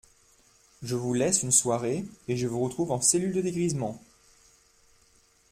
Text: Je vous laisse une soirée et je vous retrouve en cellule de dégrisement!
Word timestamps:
Je 0.81 0.95
vous 0.95 1.13
laisse 1.13 1.43
une 1.43 1.51
soirée 1.51 2.03
et 2.27 2.35
je 2.35 2.47
vous 2.47 2.59
retrouve 2.59 2.91
en 2.91 3.01
cellule 3.01 3.33
de 3.33 3.41
dégrisement! 3.41 4.01